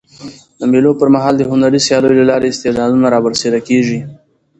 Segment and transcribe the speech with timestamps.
[0.59, 3.99] د مېلو پر مهال د هنري سیالیو له لاري استعدادونه رابرسېره کېږي.